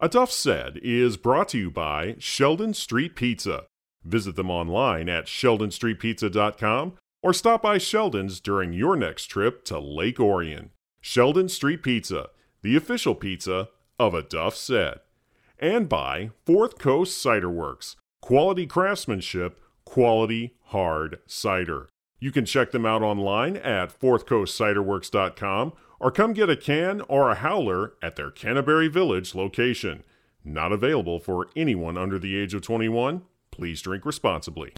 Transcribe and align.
A 0.00 0.08
Duff 0.08 0.30
Said 0.30 0.78
is 0.80 1.16
brought 1.16 1.48
to 1.48 1.58
you 1.58 1.72
by 1.72 2.14
Sheldon 2.20 2.72
Street 2.72 3.16
Pizza. 3.16 3.64
Visit 4.04 4.36
them 4.36 4.48
online 4.48 5.08
at 5.08 5.26
sheldonstreetpizza.com 5.26 6.92
or 7.20 7.32
stop 7.32 7.62
by 7.62 7.78
Sheldon's 7.78 8.38
during 8.38 8.72
your 8.72 8.94
next 8.94 9.24
trip 9.24 9.64
to 9.64 9.80
Lake 9.80 10.20
Orion. 10.20 10.70
Sheldon 11.00 11.48
Street 11.48 11.82
Pizza, 11.82 12.28
the 12.62 12.76
official 12.76 13.16
pizza 13.16 13.70
of 13.98 14.14
A 14.14 14.22
Duff 14.22 14.54
Said. 14.54 15.00
And 15.58 15.88
by 15.88 16.30
Fourth 16.46 16.78
Coast 16.78 17.20
Cider 17.20 17.50
Works, 17.50 17.96
quality 18.22 18.66
craftsmanship, 18.66 19.60
quality 19.84 20.54
hard 20.66 21.18
cider. 21.26 21.88
You 22.20 22.30
can 22.30 22.44
check 22.44 22.70
them 22.70 22.86
out 22.86 23.02
online 23.02 23.56
at 23.56 23.98
fourthcoastciderworks.com 23.98 25.72
or 26.00 26.10
come 26.10 26.32
get 26.32 26.50
a 26.50 26.56
can 26.56 27.00
or 27.02 27.30
a 27.30 27.34
howler 27.34 27.94
at 28.02 28.16
their 28.16 28.30
Canterbury 28.30 28.88
Village 28.88 29.34
location. 29.34 30.02
Not 30.44 30.72
available 30.72 31.18
for 31.18 31.48
anyone 31.56 31.98
under 31.98 32.18
the 32.18 32.36
age 32.36 32.54
of 32.54 32.62
21. 32.62 33.22
Please 33.50 33.82
drink 33.82 34.06
responsibly. 34.06 34.72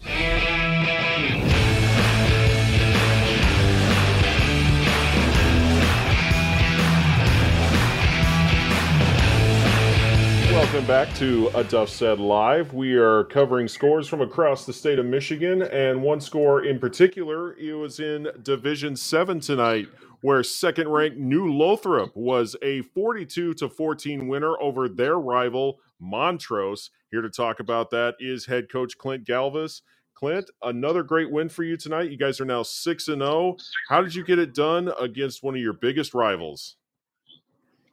Welcome 10.51 10.85
back 10.85 11.13
to 11.15 11.49
A 11.53 11.63
Duff 11.63 11.89
Said 11.89 12.19
Live. 12.19 12.73
We 12.73 12.95
are 12.95 13.25
covering 13.25 13.67
scores 13.67 14.07
from 14.07 14.21
across 14.21 14.65
the 14.65 14.73
state 14.73 14.99
of 14.99 15.05
Michigan, 15.05 15.63
and 15.63 16.01
one 16.01 16.21
score 16.21 16.63
in 16.63 16.79
particular, 16.79 17.53
it 17.57 17.73
was 17.73 17.99
in 17.99 18.27
Division 18.41 18.95
7 18.95 19.39
tonight, 19.39 19.87
where 20.21 20.43
second 20.43 20.87
ranked 20.89 21.17
New 21.17 21.51
Lothrop 21.51 22.15
was 22.15 22.55
a 22.61 22.81
42 22.81 23.55
to 23.55 23.69
14 23.69 24.27
winner 24.27 24.59
over 24.61 24.87
their 24.87 25.19
rival 25.19 25.79
Montrose. 25.99 26.91
Here 27.11 27.21
to 27.21 27.29
talk 27.29 27.59
about 27.59 27.89
that 27.91 28.15
is 28.19 28.45
head 28.45 28.71
coach 28.71 28.97
Clint 28.97 29.25
Galvas. 29.25 29.81
Clint, 30.13 30.49
another 30.61 31.01
great 31.01 31.31
win 31.31 31.49
for 31.49 31.63
you 31.63 31.75
tonight. 31.75 32.11
You 32.11 32.17
guys 32.17 32.39
are 32.39 32.45
now 32.45 32.61
6 32.61 33.07
and 33.07 33.21
0. 33.21 33.57
How 33.89 34.01
did 34.01 34.13
you 34.13 34.23
get 34.23 34.37
it 34.37 34.53
done 34.53 34.91
against 34.99 35.41
one 35.41 35.55
of 35.55 35.61
your 35.61 35.73
biggest 35.73 36.13
rivals? 36.13 36.77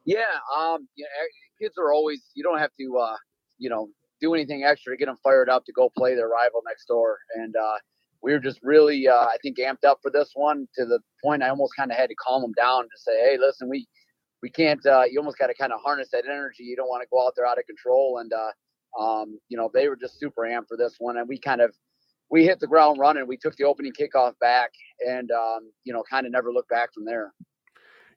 Yeah, 0.05 0.25
um, 0.55 0.87
you 0.95 1.05
know, 1.05 1.09
kids 1.59 1.77
are 1.77 1.91
always 1.91 2.21
you 2.35 2.43
don't 2.43 2.59
have 2.59 2.71
to 2.79 2.97
uh, 2.97 3.15
you 3.57 3.69
know 3.69 3.89
do 4.21 4.33
anything 4.33 4.63
extra 4.63 4.93
to 4.93 4.97
get 4.97 5.05
them 5.05 5.17
fired 5.23 5.49
up 5.49 5.65
to 5.65 5.71
go 5.71 5.89
play 5.97 6.15
their 6.15 6.27
rival 6.27 6.61
next 6.67 6.85
door, 6.85 7.17
and 7.35 7.55
uh, 7.55 7.77
we 8.21 8.33
were 8.33 8.39
just 8.39 8.59
really 8.63 9.07
uh, 9.07 9.25
I 9.25 9.37
think 9.41 9.57
amped 9.57 9.87
up 9.87 9.99
for 10.01 10.11
this 10.11 10.31
one 10.33 10.67
to 10.75 10.85
the 10.85 10.99
point 11.23 11.43
I 11.43 11.49
almost 11.49 11.73
kind 11.77 11.91
of 11.91 11.97
had 11.97 12.09
to 12.09 12.15
calm 12.15 12.41
them 12.41 12.53
down 12.53 12.83
to 12.83 12.97
say, 12.97 13.19
hey, 13.19 13.37
listen, 13.39 13.69
we 13.69 13.87
we 14.41 14.49
can't. 14.49 14.85
Uh, 14.85 15.03
you 15.09 15.19
almost 15.19 15.37
got 15.37 15.47
to 15.47 15.53
kind 15.53 15.73
of 15.73 15.79
harness 15.83 16.09
that 16.11 16.25
energy. 16.25 16.63
You 16.63 16.75
don't 16.75 16.87
want 16.87 17.01
to 17.01 17.07
go 17.11 17.25
out 17.25 17.33
there 17.35 17.45
out 17.45 17.57
of 17.57 17.65
control, 17.65 18.19
and 18.19 18.31
uh, 18.33 19.01
um, 19.01 19.39
you 19.49 19.57
know 19.57 19.69
they 19.73 19.87
were 19.87 19.97
just 19.97 20.19
super 20.19 20.43
amped 20.43 20.67
for 20.67 20.77
this 20.77 20.95
one, 20.99 21.17
and 21.17 21.27
we 21.27 21.39
kind 21.39 21.61
of 21.61 21.73
we 22.31 22.45
hit 22.45 22.59
the 22.59 22.67
ground 22.67 22.99
running. 22.99 23.27
We 23.27 23.37
took 23.37 23.55
the 23.55 23.65
opening 23.65 23.93
kickoff 23.93 24.33
back, 24.39 24.71
and 25.05 25.29
um, 25.31 25.71
you 25.83 25.93
know 25.93 26.03
kind 26.09 26.25
of 26.25 26.31
never 26.31 26.51
looked 26.51 26.69
back 26.69 26.93
from 26.93 27.05
there. 27.05 27.33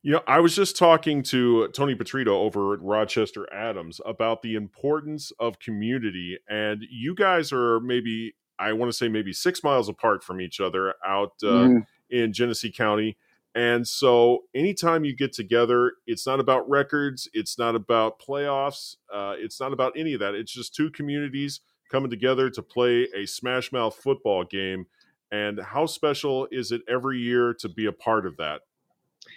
You 0.05 0.12
know, 0.12 0.23
I 0.27 0.41
was 0.41 0.56
just 0.56 0.77
talking 0.77 1.23
to 1.25 1.69
Tony 1.69 1.95
Patritto 1.95 2.28
over 2.28 2.75
at 2.75 2.83
Rochester 2.83 3.47
Adams 3.53 4.00
about 4.05 4.42
the 4.42 4.56
importance 4.56 5.33
of 5.39 5.61
community, 5.61 6.39
and 6.48 6.83
you 6.91 7.14
guys 7.14 7.53
are 7.53 7.78
maybe 7.78 8.34
I 8.62 8.72
want 8.72 8.91
to 8.91 8.96
say 8.96 9.08
maybe 9.08 9.32
six 9.32 9.64
miles 9.64 9.88
apart 9.88 10.22
from 10.22 10.41
each 10.41 10.60
other 10.60 10.94
out 11.05 11.32
uh, 11.42 11.46
mm. 11.46 11.86
in 12.10 12.32
Genesee 12.32 12.70
County. 12.70 13.16
And 13.55 13.86
so, 13.86 14.44
anytime 14.55 15.05
you 15.05 15.14
get 15.14 15.32
together, 15.32 15.94
it's 16.06 16.27
not 16.27 16.41
about 16.41 16.68
records, 16.70 17.28
it's 17.34 17.58
not 17.58 17.74
about 17.74 18.18
playoffs, 18.18 18.96
uh, 19.12 19.34
it's 19.36 19.60
not 19.60 19.72
about 19.74 19.92
any 19.94 20.14
of 20.14 20.20
that. 20.20 20.34
It's 20.34 20.52
just 20.52 20.74
two 20.74 20.90
communities 20.90 21.60
coming 21.90 22.08
together 22.08 22.48
to 22.48 22.62
play 22.62 23.08
a 23.14 23.27
smash 23.27 23.70
mouth 23.70 23.94
football 23.94 24.44
game. 24.44 24.86
And 25.30 25.60
how 25.60 25.84
special 25.84 26.48
is 26.50 26.72
it 26.72 26.80
every 26.88 27.18
year 27.18 27.52
to 27.55 27.68
be 27.68 27.86
a 27.86 27.92
part 27.92 28.27
of 28.27 28.36
that? 28.39 28.62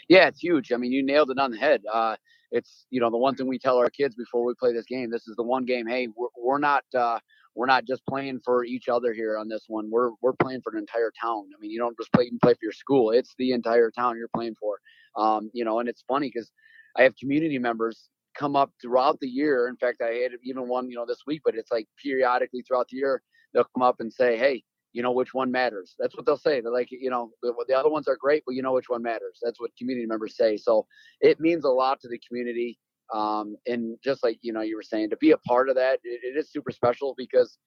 Yeah, 0.08 0.28
it's 0.28 0.40
huge. 0.40 0.72
I 0.72 0.78
mean, 0.78 0.92
you 0.92 1.04
nailed 1.04 1.32
it 1.32 1.40
on 1.40 1.52
the 1.52 1.58
head. 1.58 1.82
Uh, 1.92 2.16
it's 2.52 2.86
you 2.90 3.02
know 3.02 3.10
the 3.10 3.18
one 3.18 3.36
thing 3.36 3.48
we 3.48 3.60
tell 3.60 3.78
our 3.78 3.90
kids 3.90 4.16
before 4.16 4.46
we 4.46 4.54
play 4.54 4.72
this 4.72 4.86
game. 4.86 5.10
This 5.10 5.28
is 5.28 5.36
the 5.36 5.44
one 5.44 5.66
game. 5.66 5.88
Hey, 5.88 6.08
we're, 6.16 6.28
we're 6.38 6.60
not 6.60 6.84
uh, 6.98 7.20
we're 7.56 7.66
not 7.66 7.86
just 7.86 8.06
playing 8.06 8.42
for 8.44 8.64
each 8.64 8.90
other 8.90 9.14
here 9.14 9.38
on 9.38 9.48
this 9.48 9.66
one. 9.68 9.90
We're 9.90 10.12
we're 10.22 10.34
playing 10.34 10.62
for 10.62 10.74
an 10.74 10.80
entire 10.80 11.12
town. 11.22 11.46
I 11.56 11.60
mean, 11.60 11.72
you 11.72 11.80
don't 11.80 11.98
just 11.98 12.12
play 12.12 12.28
and 12.28 12.40
play 12.40 12.54
for 12.54 12.60
your 12.64 12.72
school. 12.72 13.12
It's 13.12 13.34
the 13.38 13.52
entire 13.52 13.92
town 13.92 14.18
you're 14.18 14.30
playing 14.36 14.56
for. 14.60 14.80
Um, 15.18 15.50
you 15.54 15.66
know, 15.66 15.80
and 15.80 15.90
it's 15.90 16.04
funny 16.08 16.32
because 16.34 16.52
I 16.98 17.04
have 17.04 17.16
community 17.16 17.60
members 17.60 18.10
come 18.38 18.56
up 18.56 18.72
throughout 18.82 19.20
the 19.20 19.28
year. 19.28 19.68
In 19.68 19.78
fact, 19.78 20.02
I 20.02 20.14
had 20.16 20.32
even 20.44 20.68
one 20.68 20.90
you 20.90 20.96
know 20.96 21.06
this 21.06 21.24
week, 21.26 21.42
but 21.46 21.56
it's 21.56 21.72
like 21.72 21.88
periodically 22.02 22.64
throughout 22.68 22.88
the 22.90 22.98
year 22.98 23.22
they'll 23.54 23.68
come 23.76 23.84
up 23.84 23.98
and 24.00 24.12
say, 24.12 24.38
hey 24.38 24.64
you 24.96 25.04
know 25.04 25.12
which 25.12 25.34
one 25.34 25.52
matters. 25.52 25.94
That's 26.00 26.16
what 26.16 26.26
they'll 26.26 26.38
say. 26.38 26.62
They're 26.62 26.72
like, 26.72 26.88
you 26.90 27.10
know, 27.10 27.32
the, 27.44 27.54
the 27.68 27.78
other 27.78 27.90
ones 27.90 28.08
are 28.08 28.16
great, 28.16 28.44
but 28.46 28.56
you 28.56 28.62
know 28.62 28.72
which 28.72 28.88
one 28.88 29.04
matters. 29.04 29.40
That's 29.44 29.60
what 29.60 29.72
community 29.78 30.08
members 30.08 30.38
say. 30.38 30.56
So 30.56 30.88
it 31.20 31.38
means 31.42 31.66
a 31.66 31.70
lot 31.70 32.00
to 32.00 32.08
the 32.08 32.20
community. 32.26 32.80
Um, 33.14 33.56
and 33.68 33.98
just 34.04 34.24
like 34.24 34.40
you 34.42 34.54
know, 34.54 34.62
you 34.62 34.76
were 34.76 34.84
saying, 34.84 35.10
to 35.12 35.18
be 35.18 35.32
a 35.32 35.38
part 35.40 35.70
of 35.70 35.76
that, 35.76 36.00
it, 36.04 36.22
it 36.24 36.38
is 36.38 36.52
super 36.52 36.72
special 36.72 37.14
because 37.18 37.58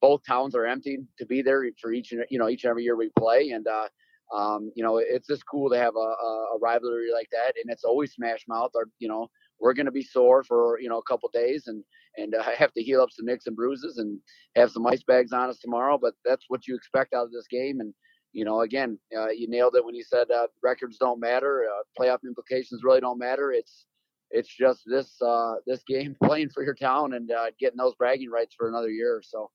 both 0.00 0.24
towns 0.26 0.54
are 0.54 0.66
empty 0.66 0.98
to 1.18 1.26
be 1.26 1.42
there 1.42 1.64
for 1.80 1.92
each 1.92 2.12
and 2.12 2.24
you 2.30 2.38
know 2.38 2.48
each 2.48 2.64
and 2.64 2.70
every 2.70 2.84
year 2.84 2.96
we 2.96 3.10
play, 3.18 3.50
and 3.50 3.66
uh, 3.66 3.88
um, 4.36 4.70
you 4.74 4.84
know 4.84 4.98
it's 4.98 5.28
just 5.28 5.46
cool 5.50 5.70
to 5.70 5.78
have 5.78 5.94
a, 5.96 5.98
a, 5.98 6.58
rivalry 6.60 7.12
like 7.12 7.28
that, 7.30 7.54
and 7.62 7.72
it's 7.72 7.84
always 7.84 8.12
smash 8.12 8.44
mouth. 8.48 8.70
Or 8.74 8.88
you 8.98 9.08
know 9.08 9.28
we're 9.60 9.74
going 9.74 9.86
to 9.86 9.92
be 9.92 10.02
sore 10.02 10.42
for 10.44 10.78
you 10.80 10.88
know 10.88 10.98
a 10.98 11.02
couple 11.02 11.28
days, 11.32 11.64
and 11.66 11.82
and 12.16 12.34
uh, 12.34 12.42
have 12.58 12.72
to 12.74 12.82
heal 12.82 13.00
up 13.00 13.10
some 13.10 13.26
nicks 13.26 13.46
and 13.46 13.56
bruises 13.56 13.98
and 13.98 14.18
have 14.56 14.70
some 14.70 14.86
ice 14.86 15.02
bags 15.02 15.32
on 15.32 15.48
us 15.48 15.58
tomorrow. 15.58 15.98
But 16.00 16.14
that's 16.24 16.44
what 16.48 16.66
you 16.66 16.74
expect 16.74 17.14
out 17.14 17.24
of 17.24 17.32
this 17.32 17.46
game. 17.48 17.80
And 17.80 17.94
you 18.32 18.44
know, 18.44 18.60
again, 18.60 18.98
uh, 19.16 19.30
you 19.30 19.48
nailed 19.48 19.74
it 19.74 19.84
when 19.84 19.94
you 19.94 20.04
said 20.04 20.30
uh, 20.30 20.46
records 20.62 20.98
don't 20.98 21.20
matter, 21.20 21.64
uh, 21.64 21.82
playoff 22.00 22.18
implications 22.24 22.84
really 22.84 23.00
don't 23.00 23.18
matter. 23.18 23.52
It's 23.52 23.86
it's 24.30 24.54
just 24.54 24.82
this 24.86 25.20
uh, 25.22 25.54
this 25.66 25.82
game 25.86 26.16
playing 26.22 26.50
for 26.50 26.62
your 26.62 26.74
town 26.74 27.14
and 27.14 27.30
uh, 27.30 27.46
getting 27.58 27.78
those 27.78 27.94
bragging 27.94 28.30
rights 28.30 28.54
for 28.56 28.68
another 28.68 28.90
year 28.90 29.16
or 29.16 29.22
so 29.22 29.50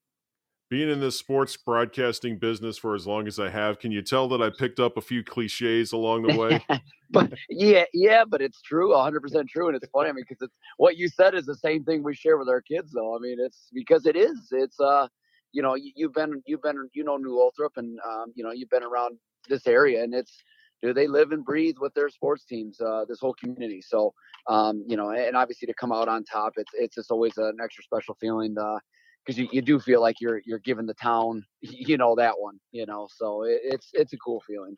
being 0.73 0.89
in 0.89 1.00
this 1.00 1.16
sports 1.16 1.56
broadcasting 1.56 2.39
business 2.39 2.79
for 2.79 2.95
as 2.95 3.06
long 3.06 3.28
as 3.28 3.39
I 3.39 3.47
have, 3.47 3.78
can 3.78 3.91
you 3.91 4.01
tell 4.01 4.28
that 4.29 4.41
I 4.41 4.50
picked 4.50 4.79
up 4.79 4.97
a 4.97 5.01
few 5.01 5.23
cliches 5.23 5.91
along 5.91 6.23
the 6.23 6.35
way? 6.35 6.66
but 7.11 7.31
yeah, 7.47 7.84
yeah, 7.94 8.25
but 8.28 8.41
it's 8.41 8.59
true, 8.63 8.89
100% 8.89 9.47
true, 9.47 9.67
and 9.67 9.75
it's 9.75 9.88
funny. 9.91 10.09
I 10.09 10.13
mean, 10.13 10.25
because 10.28 10.41
it's 10.41 10.56
what 10.78 10.97
you 10.97 11.09
said 11.09 11.35
is 11.35 11.45
the 11.45 11.55
same 11.55 11.84
thing 11.84 12.01
we 12.01 12.16
share 12.16 12.40
with 12.40 12.50
our 12.50 12.59
kids, 12.59 12.91
though. 12.91 13.16
I 13.16 13.19
mean, 13.19 13.38
it's 13.40 13.67
because 13.72 14.07
it 14.07 14.16
is. 14.16 14.47
It's 14.50 14.79
uh, 14.79 15.07
you 15.51 15.61
know, 15.61 15.75
you, 15.75 16.07
have 16.07 16.13
been, 16.16 16.41
you've 16.47 16.63
been, 16.63 16.90
you 16.94 17.03
know, 17.03 17.17
New 17.17 17.38
Lothrop, 17.38 17.73
and 17.78 18.00
um, 18.03 18.34
you 18.34 18.44
know, 18.44 18.51
you've 18.51 18.72
been 18.72 18.81
around 18.81 19.19
this 19.47 19.67
area, 19.67 20.03
and 20.03 20.16
it's 20.16 20.35
do 20.84 20.94
they 20.94 21.08
live 21.08 21.32
and 21.32 21.44
breathe 21.44 21.78
with 21.80 21.94
their 21.94 22.10
sports 22.10 22.44
teams, 22.44 22.80
uh, 22.82 23.06
this 23.08 23.20
whole 23.20 23.34
community. 23.34 23.82
So, 23.82 24.14
um, 24.48 24.84
you 24.86 24.98
know, 24.98 25.12
and 25.12 25.36
obviously 25.36 25.66
to 25.68 25.74
come 25.74 25.94
out 25.94 26.10
on 26.10 26.24
top, 26.26 26.54
it's 26.58 26.72
it's 26.74 26.96
just 26.96 27.10
always 27.10 27.38
an 27.38 27.58
extra 27.64 27.84
special 27.84 28.16
feeling. 28.20 28.56
Uh, 28.58 28.78
because 29.26 29.40
you, 29.40 29.48
you 29.54 29.62
do 29.62 29.80
feel 29.80 30.02
like 30.02 30.20
you're 30.20 30.42
you're 30.46 30.60
giving 30.60 30.86
the 30.86 30.94
town 30.96 31.46
you 31.62 31.96
know 31.98 32.14
that 32.14 32.34
one 32.38 32.60
you 32.74 32.86
know 32.86 33.08
so 33.10 33.44
it, 33.44 33.62
it's 33.64 33.90
it's 33.94 34.12
a 34.12 34.18
cool 34.18 34.44
feeling 34.46 34.76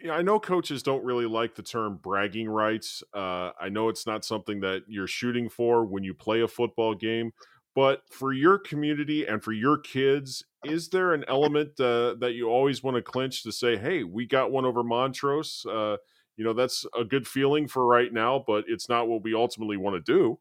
yeah, 0.00 0.12
I 0.12 0.22
know 0.22 0.38
coaches 0.38 0.84
don't 0.84 1.04
really 1.04 1.26
like 1.26 1.56
the 1.56 1.62
term 1.62 1.98
bragging 2.00 2.48
rights. 2.48 3.02
Uh, 3.12 3.50
I 3.60 3.68
know 3.68 3.88
it's 3.88 4.06
not 4.06 4.24
something 4.24 4.60
that 4.60 4.84
you're 4.86 5.08
shooting 5.08 5.48
for 5.48 5.84
when 5.84 6.04
you 6.04 6.14
play 6.14 6.40
a 6.42 6.46
football 6.46 6.94
game, 6.94 7.32
but 7.78 8.02
for 8.10 8.32
your 8.32 8.58
community 8.58 9.24
and 9.24 9.40
for 9.40 9.52
your 9.52 9.78
kids, 9.78 10.42
is 10.64 10.88
there 10.88 11.14
an 11.14 11.24
element 11.28 11.78
uh, 11.78 12.16
that 12.18 12.32
you 12.34 12.48
always 12.48 12.82
want 12.82 12.96
to 12.96 13.02
clinch 13.02 13.44
to 13.44 13.52
say, 13.52 13.76
"Hey, 13.76 14.02
we 14.02 14.26
got 14.26 14.50
one 14.50 14.64
over 14.64 14.82
Montrose"? 14.82 15.64
Uh, 15.64 15.96
you 16.36 16.42
know, 16.42 16.52
that's 16.52 16.84
a 16.98 17.04
good 17.04 17.24
feeling 17.24 17.68
for 17.68 17.86
right 17.86 18.12
now, 18.12 18.42
but 18.44 18.64
it's 18.66 18.88
not 18.88 19.06
what 19.06 19.22
we 19.22 19.32
ultimately 19.32 19.76
want 19.76 19.94
to 19.94 20.12
do. 20.12 20.40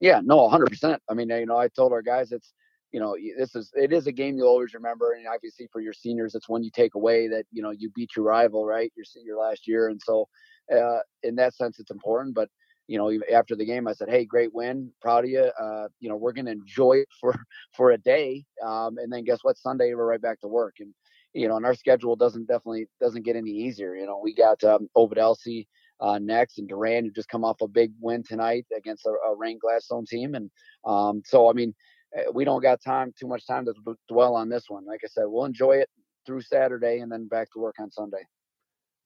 Yeah, 0.00 0.22
no, 0.24 0.48
100%. 0.48 0.96
I 1.10 1.12
mean, 1.12 1.28
you 1.28 1.44
know, 1.44 1.58
I 1.58 1.68
told 1.68 1.92
our 1.92 2.00
guys 2.00 2.32
it's, 2.32 2.54
you 2.90 3.00
know, 3.00 3.18
this 3.36 3.54
is 3.54 3.70
it 3.74 3.92
is 3.92 4.06
a 4.06 4.12
game 4.12 4.38
you'll 4.38 4.48
always 4.48 4.72
remember, 4.72 5.12
and 5.12 5.26
obviously 5.28 5.68
for 5.70 5.82
your 5.82 5.92
seniors, 5.92 6.34
it's 6.34 6.48
one 6.48 6.64
you 6.64 6.70
take 6.70 6.94
away 6.94 7.28
that 7.28 7.44
you 7.52 7.62
know 7.62 7.72
you 7.72 7.90
beat 7.90 8.16
your 8.16 8.24
rival, 8.24 8.64
right? 8.64 8.90
Your 8.96 9.04
senior 9.04 9.36
last 9.36 9.68
year, 9.68 9.88
and 9.88 10.00
so 10.02 10.26
uh, 10.74 11.00
in 11.22 11.34
that 11.34 11.54
sense, 11.54 11.78
it's 11.78 11.90
important. 11.90 12.34
But 12.34 12.48
you 12.88 12.98
know, 12.98 13.12
after 13.32 13.56
the 13.56 13.64
game, 13.64 13.86
I 13.86 13.92
said, 13.92 14.10
"Hey, 14.10 14.24
great 14.24 14.52
win, 14.54 14.90
proud 15.00 15.24
of 15.24 15.30
you. 15.30 15.50
Uh, 15.60 15.88
you 16.00 16.08
know, 16.08 16.16
we're 16.16 16.32
going 16.32 16.46
to 16.46 16.52
enjoy 16.52 16.94
it 16.98 17.08
for 17.20 17.34
for 17.76 17.92
a 17.92 17.98
day, 17.98 18.44
um, 18.64 18.98
and 18.98 19.12
then 19.12 19.24
guess 19.24 19.38
what? 19.42 19.58
Sunday 19.58 19.94
we're 19.94 20.06
right 20.06 20.20
back 20.20 20.40
to 20.40 20.48
work, 20.48 20.76
and 20.80 20.92
you 21.34 21.48
know, 21.48 21.56
and 21.56 21.66
our 21.66 21.74
schedule 21.74 22.16
doesn't 22.16 22.46
definitely 22.46 22.86
doesn't 23.00 23.24
get 23.24 23.36
any 23.36 23.50
easier. 23.50 23.94
You 23.94 24.06
know, 24.06 24.20
we 24.22 24.34
got 24.34 24.62
um, 24.64 24.88
Ovid 24.94 25.18
Elsie 25.18 25.68
uh, 26.02 26.18
next, 26.18 26.58
and 26.58 26.68
Durand, 26.68 27.06
who 27.06 27.12
just 27.12 27.28
come 27.28 27.44
off 27.44 27.60
a 27.62 27.68
big 27.68 27.92
win 28.00 28.22
tonight 28.22 28.66
against 28.76 29.06
a, 29.06 29.10
a 29.10 29.36
ranked 29.36 29.62
Gladstone 29.62 30.04
team. 30.04 30.34
And 30.34 30.50
um, 30.84 31.22
so, 31.24 31.48
I 31.48 31.52
mean, 31.52 31.74
eh, 32.16 32.24
we 32.34 32.44
don't 32.44 32.60
got 32.60 32.82
time, 32.82 33.12
too 33.18 33.28
much 33.28 33.46
time 33.46 33.64
to 33.66 33.74
dwell 34.08 34.34
on 34.34 34.48
this 34.48 34.64
one. 34.68 34.84
Like 34.84 35.00
I 35.04 35.08
said, 35.08 35.24
we'll 35.26 35.44
enjoy 35.44 35.76
it 35.76 35.88
through 36.26 36.42
Saturday 36.42 36.98
and 36.98 37.10
then 37.10 37.28
back 37.28 37.50
to 37.52 37.60
work 37.60 37.76
on 37.78 37.90
Sunday. 37.90 38.24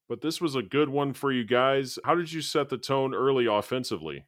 But 0.08 0.20
this 0.20 0.40
was 0.40 0.54
a 0.54 0.62
good 0.62 0.88
one 0.88 1.12
for 1.12 1.32
you 1.32 1.44
guys. 1.44 1.98
How 2.04 2.14
did 2.14 2.32
you 2.32 2.40
set 2.40 2.68
the 2.68 2.78
tone 2.78 3.14
early 3.14 3.46
offensively? 3.46 4.24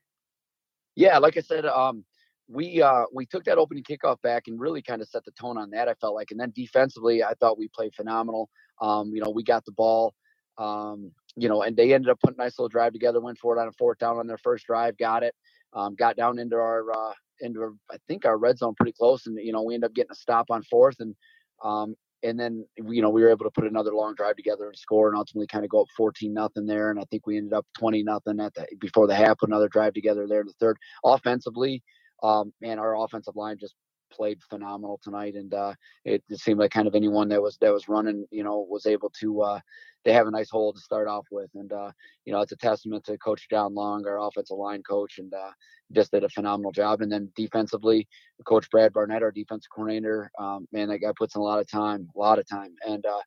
Yeah, 0.96 1.18
like 1.18 1.36
I 1.36 1.40
said, 1.40 1.64
um, 1.64 2.04
we 2.48 2.82
uh, 2.82 3.04
we 3.12 3.26
took 3.26 3.44
that 3.44 3.58
opening 3.58 3.84
kickoff 3.84 4.20
back 4.22 4.44
and 4.48 4.58
really 4.58 4.82
kind 4.82 5.02
of 5.02 5.08
set 5.08 5.24
the 5.24 5.30
tone 5.32 5.56
on 5.56 5.70
that. 5.70 5.88
I 5.88 5.94
felt 5.94 6.14
like, 6.14 6.30
and 6.30 6.40
then 6.40 6.52
defensively, 6.54 7.22
I 7.22 7.34
thought 7.34 7.58
we 7.58 7.68
played 7.68 7.94
phenomenal. 7.94 8.48
Um, 8.80 9.12
you 9.14 9.22
know, 9.22 9.30
we 9.30 9.44
got 9.44 9.64
the 9.64 9.72
ball, 9.72 10.14
um, 10.56 11.12
you 11.36 11.48
know, 11.48 11.62
and 11.62 11.76
they 11.76 11.92
ended 11.92 12.10
up 12.10 12.18
putting 12.20 12.40
a 12.40 12.42
nice 12.42 12.58
little 12.58 12.68
drive 12.68 12.92
together. 12.92 13.20
Went 13.20 13.38
for 13.38 13.56
it 13.56 13.60
on 13.60 13.68
a 13.68 13.72
fourth 13.72 13.98
down 13.98 14.18
on 14.18 14.26
their 14.26 14.38
first 14.38 14.66
drive, 14.66 14.96
got 14.98 15.22
it, 15.22 15.34
um, 15.74 15.94
got 15.94 16.16
down 16.16 16.38
into 16.38 16.56
our 16.56 16.90
uh, 16.90 17.12
into 17.40 17.78
I 17.90 17.98
think 18.08 18.24
our 18.24 18.38
red 18.38 18.58
zone 18.58 18.74
pretty 18.74 18.94
close, 18.98 19.26
and 19.26 19.38
you 19.40 19.52
know 19.52 19.62
we 19.62 19.74
ended 19.74 19.90
up 19.90 19.94
getting 19.94 20.12
a 20.12 20.16
stop 20.16 20.46
on 20.50 20.62
fourth, 20.64 20.96
and 21.00 21.14
um, 21.62 21.94
and 22.22 22.38
then 22.38 22.66
you 22.76 23.02
know 23.02 23.10
we 23.10 23.22
were 23.22 23.30
able 23.30 23.44
to 23.44 23.50
put 23.50 23.64
another 23.64 23.92
long 23.92 24.14
drive 24.14 24.36
together 24.36 24.66
and 24.66 24.76
score, 24.76 25.08
and 25.08 25.16
ultimately 25.16 25.46
kind 25.46 25.64
of 25.64 25.70
go 25.70 25.82
up 25.82 25.88
14 25.96 26.32
nothing 26.32 26.66
there, 26.66 26.90
and 26.90 26.98
I 26.98 27.04
think 27.10 27.26
we 27.26 27.36
ended 27.36 27.52
up 27.52 27.66
20 27.78 28.02
nothing 28.02 28.40
at 28.40 28.54
the 28.54 28.66
before 28.80 29.06
the 29.06 29.14
half, 29.14 29.42
another 29.42 29.68
drive 29.68 29.94
together 29.94 30.26
there 30.26 30.40
in 30.40 30.46
the 30.46 30.52
third. 30.60 30.76
Offensively, 31.04 31.82
um, 32.22 32.52
man, 32.60 32.78
our 32.78 32.96
offensive 32.96 33.36
line 33.36 33.58
just 33.58 33.74
played 34.10 34.42
phenomenal 34.42 35.00
tonight, 35.02 35.34
and 35.34 35.52
uh, 35.54 35.74
it, 36.04 36.22
it, 36.28 36.38
seemed 36.38 36.58
like 36.58 36.70
kind 36.70 36.88
of 36.88 36.94
anyone 36.94 37.28
that 37.28 37.42
was 37.42 37.56
that 37.58 37.72
was 37.72 37.88
running, 37.88 38.26
you 38.30 38.44
know, 38.44 38.66
was 38.68 38.86
able 38.86 39.10
to 39.20 39.42
uh, 39.42 39.60
they 40.04 40.12
have 40.12 40.26
a 40.26 40.30
nice 40.30 40.50
hole 40.50 40.72
to 40.72 40.80
start 40.80 41.08
off 41.08 41.26
with, 41.30 41.50
and 41.54 41.72
uh, 41.72 41.90
you 42.24 42.32
know, 42.32 42.40
it's 42.40 42.52
a 42.52 42.56
testament 42.56 43.04
to 43.04 43.18
Coach 43.18 43.48
John 43.50 43.74
Long, 43.74 44.06
our 44.06 44.20
offensive 44.20 44.56
line 44.56 44.82
coach, 44.82 45.18
and 45.18 45.32
uh, 45.32 45.50
just 45.92 46.12
did 46.12 46.24
a 46.24 46.28
phenomenal 46.28 46.72
job. 46.72 47.00
And 47.00 47.10
then 47.10 47.30
defensively, 47.36 48.08
Coach 48.44 48.70
Brad 48.70 48.92
Barnett, 48.92 49.22
our 49.22 49.32
defensive 49.32 49.70
coordinator, 49.74 50.30
um, 50.38 50.66
man, 50.72 50.88
that 50.88 50.98
guy 50.98 51.12
puts 51.16 51.34
in 51.34 51.40
a 51.40 51.44
lot 51.44 51.60
of 51.60 51.70
time, 51.70 52.08
a 52.14 52.18
lot 52.18 52.38
of 52.38 52.48
time, 52.48 52.74
and 52.86 53.04
uh, 53.04 53.20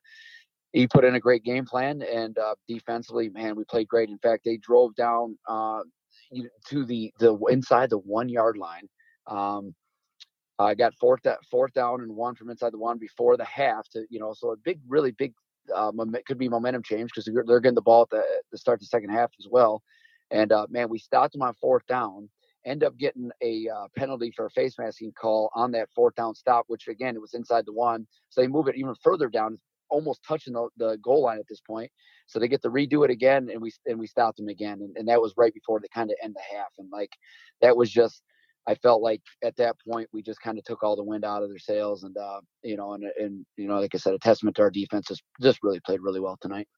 he 0.72 0.86
put 0.86 1.04
in 1.04 1.14
a 1.14 1.20
great 1.20 1.44
game 1.44 1.66
plan. 1.66 2.02
And 2.02 2.38
uh, 2.38 2.54
defensively, 2.66 3.28
man, 3.28 3.56
we 3.56 3.64
played 3.64 3.88
great. 3.88 4.08
In 4.08 4.18
fact, 4.18 4.44
they 4.44 4.56
drove 4.56 4.94
down 4.94 5.36
to 5.48 6.84
the 6.84 7.12
the 7.18 7.36
inside 7.50 7.90
the 7.90 7.98
one 7.98 8.28
yard 8.28 8.56
line. 8.56 8.88
Um, 9.26 9.74
I 10.62 10.74
got 10.74 10.94
fourth 10.94 11.20
that 11.24 11.38
fourth 11.50 11.72
down 11.72 12.00
and 12.02 12.14
one 12.14 12.34
from 12.34 12.50
inside 12.50 12.72
the 12.72 12.78
one 12.78 12.98
before 12.98 13.36
the 13.36 13.44
half 13.44 13.88
to 13.90 14.04
you 14.10 14.20
know 14.20 14.34
so 14.34 14.52
a 14.52 14.56
big 14.56 14.80
really 14.88 15.12
big 15.12 15.32
uh, 15.74 15.92
could 16.26 16.38
be 16.38 16.48
momentum 16.48 16.82
change 16.82 17.10
because 17.10 17.24
they're, 17.24 17.44
they're 17.46 17.60
getting 17.60 17.74
the 17.74 17.82
ball 17.82 18.02
at 18.02 18.10
the, 18.10 18.24
the 18.50 18.58
start 18.58 18.80
the 18.80 18.86
second 18.86 19.10
half 19.10 19.30
as 19.38 19.46
well. 19.50 19.82
And 20.30 20.52
uh, 20.52 20.66
man, 20.70 20.88
we 20.88 20.98
stopped 20.98 21.32
them 21.32 21.42
on 21.42 21.54
fourth 21.60 21.86
down. 21.86 22.28
End 22.64 22.84
up 22.84 22.96
getting 22.96 23.30
a 23.42 23.68
uh, 23.68 23.86
penalty 23.96 24.32
for 24.34 24.46
a 24.46 24.50
face 24.50 24.76
masking 24.78 25.12
call 25.12 25.50
on 25.54 25.72
that 25.72 25.88
fourth 25.94 26.14
down 26.14 26.34
stop, 26.34 26.64
which 26.68 26.88
again 26.88 27.16
it 27.16 27.20
was 27.20 27.34
inside 27.34 27.66
the 27.66 27.72
one. 27.72 28.06
So 28.30 28.40
they 28.40 28.46
move 28.46 28.68
it 28.68 28.76
even 28.76 28.94
further 29.02 29.28
down, 29.28 29.58
almost 29.90 30.22
touching 30.26 30.52
the, 30.54 30.68
the 30.76 30.96
goal 31.02 31.22
line 31.22 31.38
at 31.38 31.48
this 31.48 31.60
point. 31.60 31.90
So 32.26 32.38
they 32.38 32.48
get 32.48 32.62
to 32.62 32.70
redo 32.70 33.04
it 33.04 33.10
again, 33.10 33.48
and 33.50 33.60
we 33.60 33.72
and 33.86 33.98
we 33.98 34.06
stopped 34.06 34.38
them 34.38 34.48
again, 34.48 34.80
and, 34.80 34.96
and 34.96 35.08
that 35.08 35.20
was 35.20 35.34
right 35.36 35.52
before 35.52 35.80
they 35.80 35.88
kind 35.92 36.10
of 36.10 36.16
end 36.22 36.36
the 36.36 36.56
half, 36.56 36.70
and 36.78 36.88
like 36.90 37.12
that 37.60 37.76
was 37.76 37.90
just. 37.90 38.22
I 38.66 38.74
felt 38.76 39.02
like 39.02 39.22
at 39.42 39.56
that 39.56 39.76
point 39.88 40.08
we 40.12 40.22
just 40.22 40.40
kind 40.40 40.58
of 40.58 40.64
took 40.64 40.82
all 40.82 40.96
the 40.96 41.02
wind 41.02 41.24
out 41.24 41.42
of 41.42 41.48
their 41.48 41.58
sails, 41.58 42.04
and 42.04 42.16
uh, 42.16 42.40
you 42.62 42.76
know, 42.76 42.92
and 42.92 43.04
and 43.18 43.46
you 43.56 43.66
know, 43.66 43.80
like 43.80 43.94
I 43.94 43.98
said, 43.98 44.14
a 44.14 44.18
testament 44.18 44.56
to 44.56 44.62
our 44.62 44.70
defense. 44.70 45.06
Just, 45.08 45.22
just 45.40 45.58
really 45.62 45.80
played 45.80 46.00
really 46.00 46.20
well 46.20 46.38
tonight. 46.40 46.68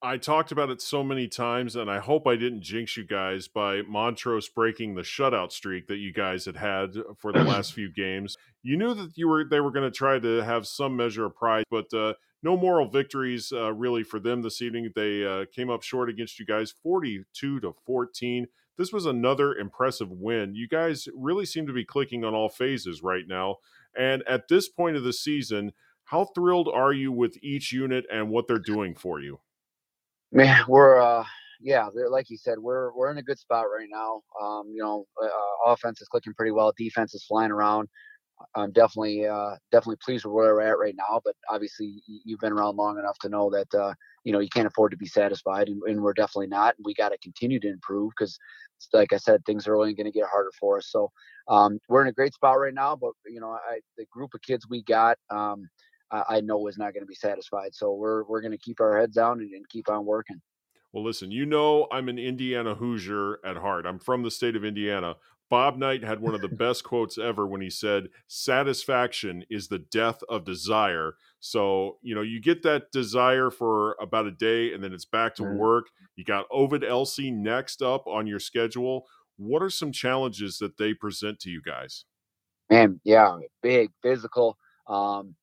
I 0.00 0.16
talked 0.16 0.52
about 0.52 0.70
it 0.70 0.80
so 0.80 1.02
many 1.02 1.26
times, 1.26 1.74
and 1.74 1.90
I 1.90 1.98
hope 1.98 2.28
I 2.28 2.36
didn't 2.36 2.62
jinx 2.62 2.96
you 2.96 3.04
guys 3.04 3.48
by 3.48 3.82
Montrose 3.82 4.48
breaking 4.48 4.94
the 4.94 5.02
shutout 5.02 5.50
streak 5.50 5.88
that 5.88 5.96
you 5.96 6.12
guys 6.12 6.44
had 6.44 6.56
had 6.56 6.94
for 7.18 7.32
the 7.32 7.42
last 7.44 7.72
few 7.72 7.92
games. 7.92 8.36
You 8.62 8.76
knew 8.76 8.94
that 8.94 9.16
you 9.16 9.28
were 9.28 9.44
they 9.44 9.58
were 9.58 9.72
going 9.72 9.90
to 9.90 9.96
try 9.96 10.20
to 10.20 10.44
have 10.44 10.68
some 10.68 10.96
measure 10.96 11.26
of 11.26 11.34
pride, 11.34 11.64
but 11.68 11.92
uh, 11.92 12.14
no 12.44 12.56
moral 12.56 12.88
victories 12.88 13.52
uh, 13.52 13.72
really 13.72 14.04
for 14.04 14.20
them 14.20 14.42
this 14.42 14.62
evening. 14.62 14.92
They 14.94 15.24
uh, 15.24 15.46
came 15.52 15.68
up 15.68 15.82
short 15.82 16.08
against 16.08 16.38
you 16.38 16.46
guys, 16.46 16.72
forty-two 16.82 17.58
to 17.60 17.72
fourteen. 17.84 18.46
This 18.78 18.92
was 18.92 19.06
another 19.06 19.54
impressive 19.54 20.10
win. 20.10 20.54
You 20.54 20.68
guys 20.68 21.08
really 21.14 21.44
seem 21.44 21.66
to 21.66 21.72
be 21.72 21.84
clicking 21.84 22.24
on 22.24 22.34
all 22.34 22.48
phases 22.48 23.02
right 23.02 23.24
now. 23.26 23.56
And 23.96 24.22
at 24.28 24.48
this 24.48 24.68
point 24.68 24.96
of 24.96 25.02
the 25.02 25.12
season, 25.12 25.72
how 26.04 26.26
thrilled 26.34 26.68
are 26.72 26.92
you 26.92 27.12
with 27.12 27.36
each 27.42 27.72
unit 27.72 28.06
and 28.10 28.30
what 28.30 28.46
they're 28.46 28.58
doing 28.58 28.94
for 28.94 29.20
you? 29.20 29.40
Man, 30.30 30.64
we're 30.68 31.00
uh, 31.00 31.24
yeah, 31.60 31.88
like 32.10 32.30
you 32.30 32.36
said, 32.36 32.58
we're 32.58 32.92
we're 32.94 33.10
in 33.10 33.18
a 33.18 33.22
good 33.22 33.38
spot 33.38 33.64
right 33.64 33.88
now. 33.90 34.22
Um, 34.40 34.68
you 34.72 34.82
know, 34.82 35.06
uh, 35.22 35.72
offense 35.72 36.00
is 36.00 36.08
clicking 36.08 36.34
pretty 36.34 36.52
well. 36.52 36.72
Defense 36.76 37.14
is 37.14 37.24
flying 37.24 37.50
around. 37.50 37.88
I'm 38.54 38.72
definitely 38.72 39.26
uh, 39.26 39.56
definitely 39.72 39.98
pleased 40.04 40.24
with 40.24 40.34
where 40.34 40.54
we're 40.54 40.62
at 40.62 40.78
right 40.78 40.94
now. 40.96 41.20
But 41.24 41.34
obviously, 41.50 42.02
you've 42.06 42.40
been 42.40 42.52
around 42.52 42.76
long 42.76 42.98
enough 42.98 43.18
to 43.20 43.28
know 43.28 43.50
that 43.50 43.78
uh, 43.78 43.94
you 44.24 44.32
know 44.32 44.38
you 44.38 44.48
can't 44.48 44.66
afford 44.66 44.92
to 44.92 44.96
be 44.96 45.06
satisfied, 45.06 45.68
and, 45.68 45.80
and 45.84 46.00
we're 46.00 46.12
definitely 46.12 46.48
not. 46.48 46.74
And 46.76 46.84
we 46.84 46.94
got 46.94 47.10
to 47.10 47.18
continue 47.18 47.60
to 47.60 47.68
improve 47.68 48.12
because, 48.16 48.38
like 48.92 49.12
I 49.12 49.16
said, 49.16 49.44
things 49.44 49.66
are 49.66 49.76
only 49.76 49.94
going 49.94 50.06
to 50.06 50.12
get 50.12 50.28
harder 50.30 50.52
for 50.58 50.78
us. 50.78 50.88
So 50.90 51.10
um, 51.48 51.78
we're 51.88 52.02
in 52.02 52.08
a 52.08 52.12
great 52.12 52.34
spot 52.34 52.58
right 52.58 52.74
now. 52.74 52.96
But 52.96 53.12
you 53.26 53.40
know, 53.40 53.50
I, 53.50 53.80
the 53.96 54.06
group 54.10 54.34
of 54.34 54.42
kids 54.42 54.66
we 54.68 54.82
got, 54.82 55.18
um, 55.30 55.68
I, 56.10 56.22
I, 56.28 56.40
know 56.40 56.66
is 56.68 56.78
not 56.78 56.94
going 56.94 57.02
to 57.02 57.06
be 57.06 57.14
satisfied. 57.14 57.74
So 57.74 57.94
we're 57.94 58.24
we're 58.24 58.40
going 58.40 58.52
to 58.52 58.58
keep 58.58 58.80
our 58.80 58.98
heads 58.98 59.16
down 59.16 59.40
and, 59.40 59.52
and 59.52 59.68
keep 59.68 59.88
on 59.90 60.04
working. 60.04 60.40
Well, 60.92 61.04
listen, 61.04 61.30
you 61.30 61.46
know 61.46 61.86
I'm 61.92 62.08
an 62.08 62.18
Indiana 62.18 62.74
Hoosier 62.74 63.38
at 63.44 63.56
heart. 63.56 63.86
I'm 63.86 63.98
from 63.98 64.22
the 64.22 64.30
state 64.30 64.56
of 64.56 64.64
Indiana. 64.64 65.16
Bob 65.50 65.78
Knight 65.78 66.04
had 66.04 66.20
one 66.20 66.34
of 66.34 66.40
the 66.40 66.48
best 66.58 66.84
quotes 66.84 67.18
ever 67.18 67.46
when 67.46 67.60
he 67.60 67.70
said, 67.70 68.08
Satisfaction 68.26 69.44
is 69.50 69.68
the 69.68 69.78
death 69.78 70.22
of 70.28 70.44
desire. 70.44 71.14
So, 71.40 71.98
you 72.02 72.14
know, 72.14 72.22
you 72.22 72.40
get 72.40 72.62
that 72.62 72.90
desire 72.92 73.50
for 73.50 73.96
about 74.00 74.26
a 74.26 74.30
day 74.30 74.72
and 74.72 74.82
then 74.82 74.92
it's 74.92 75.04
back 75.04 75.34
to 75.36 75.44
work. 75.44 75.86
You 76.16 76.24
got 76.24 76.46
Ovid 76.50 76.84
Elsie 76.84 77.30
next 77.30 77.82
up 77.82 78.06
on 78.06 78.26
your 78.26 78.40
schedule. 78.40 79.06
What 79.36 79.62
are 79.62 79.70
some 79.70 79.92
challenges 79.92 80.58
that 80.58 80.78
they 80.78 80.94
present 80.94 81.38
to 81.40 81.50
you 81.50 81.62
guys? 81.62 82.04
Man, 82.70 83.00
yeah, 83.04 83.38
big, 83.62 83.90
physical. 84.02 84.58
Um, 84.86 85.34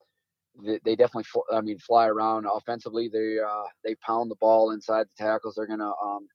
they, 0.64 0.96
definitely, 0.96 1.26
I 1.52 1.62
mean, 1.62 1.80
fly 1.80 2.08
around 2.08 2.46
offensively. 2.52 3.10
They 3.12 3.38
uh, 3.40 3.64
they 3.84 3.96
pound 3.96 4.32
the 4.32 4.36
ball 4.36 4.72
inside 4.72 5.08
the 5.08 5.24
tackles. 5.24 5.56
They're 5.56 5.68
gonna, 5.68 5.92
um, 6.04 6.28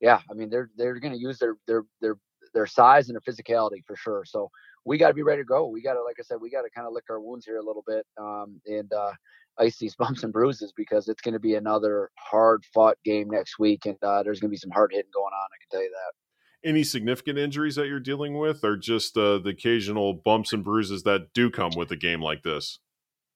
yeah, 0.00 0.20
I 0.30 0.34
mean, 0.34 0.50
they're 0.50 0.70
they're 0.76 0.98
gonna 0.98 1.16
use 1.16 1.38
their 1.38 1.56
their 1.66 1.84
their 2.00 2.16
their 2.54 2.66
size 2.66 3.08
and 3.08 3.16
their 3.16 3.32
physicality 3.34 3.84
for 3.86 3.96
sure. 3.96 4.24
So 4.26 4.50
we 4.84 4.98
got 4.98 5.08
to 5.08 5.14
be 5.14 5.22
ready 5.22 5.42
to 5.42 5.46
go. 5.46 5.66
We 5.66 5.82
got 5.82 5.94
to, 5.94 6.02
like 6.02 6.16
I 6.18 6.22
said, 6.22 6.38
we 6.40 6.50
got 6.50 6.62
to 6.62 6.70
kind 6.70 6.86
of 6.86 6.92
lick 6.92 7.04
our 7.10 7.20
wounds 7.20 7.44
here 7.44 7.58
a 7.58 7.64
little 7.64 7.84
bit 7.86 8.06
um, 8.18 8.60
and 8.66 8.90
uh, 8.92 9.12
ice 9.58 9.78
these 9.78 9.94
bumps 9.98 10.22
and 10.22 10.32
bruises 10.32 10.72
because 10.76 11.08
it's 11.08 11.20
going 11.20 11.34
to 11.34 11.40
be 11.40 11.54
another 11.54 12.10
hard 12.18 12.64
fought 12.72 12.96
game 13.04 13.28
next 13.30 13.58
week, 13.58 13.86
and 13.86 13.96
uh, 14.02 14.22
there's 14.22 14.40
going 14.40 14.48
to 14.50 14.54
be 14.54 14.58
some 14.58 14.70
hard 14.70 14.90
hitting 14.92 15.10
going 15.14 15.26
on. 15.26 15.30
I 15.32 15.58
can 15.60 15.70
tell 15.70 15.82
you 15.82 15.90
that. 15.90 16.68
Any 16.68 16.82
significant 16.82 17.38
injuries 17.38 17.76
that 17.76 17.86
you're 17.86 18.00
dealing 18.00 18.36
with, 18.36 18.64
or 18.64 18.76
just 18.76 19.16
uh, 19.16 19.38
the 19.38 19.50
occasional 19.50 20.12
bumps 20.12 20.52
and 20.52 20.64
bruises 20.64 21.04
that 21.04 21.32
do 21.32 21.50
come 21.50 21.70
with 21.76 21.92
a 21.92 21.96
game 21.96 22.20
like 22.20 22.42
this? 22.42 22.80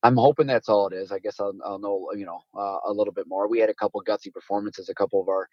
I'm 0.02 0.16
hoping 0.16 0.46
that's 0.46 0.68
all 0.68 0.88
it 0.88 0.94
is. 0.94 1.12
I 1.12 1.18
guess 1.18 1.38
I'll, 1.38 1.54
I'll 1.64 1.78
know, 1.78 2.10
you 2.16 2.26
know, 2.26 2.40
uh, 2.56 2.78
a 2.86 2.92
little 2.92 3.12
bit 3.12 3.26
more. 3.28 3.48
We 3.48 3.60
had 3.60 3.70
a 3.70 3.74
couple 3.74 4.02
gutsy 4.02 4.32
performances, 4.32 4.88
a 4.88 4.94
couple 4.94 5.20
of 5.20 5.28
our 5.28 5.48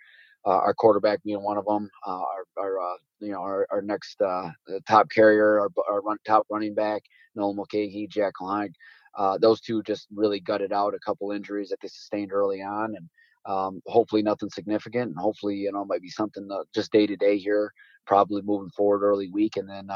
uh, 0.45 0.49
our 0.51 0.73
quarterback 0.73 1.21
being 1.23 1.43
one 1.43 1.57
of 1.57 1.65
them, 1.65 1.89
uh, 2.07 2.21
our, 2.21 2.45
our 2.57 2.79
uh, 2.79 2.95
you 3.19 3.31
know 3.31 3.41
our, 3.41 3.67
our 3.71 3.81
next 3.81 4.21
uh, 4.21 4.49
top 4.87 5.09
carrier, 5.11 5.59
our, 5.59 5.69
our 5.91 6.01
run, 6.01 6.17
top 6.25 6.47
running 6.49 6.73
back, 6.73 7.01
Nolan 7.35 7.57
Mulcahy, 7.57 8.07
Jack 8.09 8.33
Klein. 8.33 8.73
Uh, 9.17 9.37
those 9.37 9.59
two 9.59 9.83
just 9.83 10.07
really 10.13 10.39
gutted 10.39 10.71
out 10.71 10.93
a 10.93 10.99
couple 10.99 11.31
injuries 11.31 11.69
that 11.69 11.79
they 11.81 11.89
sustained 11.89 12.31
early 12.31 12.61
on, 12.61 12.95
and 12.95 13.09
um, 13.45 13.81
hopefully 13.87 14.21
nothing 14.21 14.49
significant. 14.49 15.09
And 15.09 15.17
hopefully, 15.17 15.55
you 15.55 15.71
know, 15.73 15.83
might 15.83 16.01
be 16.01 16.09
something 16.09 16.47
just 16.73 16.91
day 16.91 17.05
to 17.05 17.17
day 17.17 17.37
here, 17.37 17.73
probably 18.07 18.41
moving 18.41 18.69
forward 18.69 19.03
early 19.03 19.29
week, 19.29 19.57
and 19.57 19.69
then 19.69 19.89